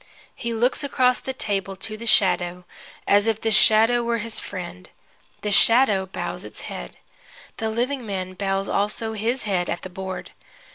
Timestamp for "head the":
6.61-7.69